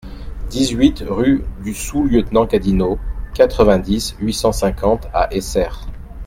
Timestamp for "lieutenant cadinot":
2.05-2.97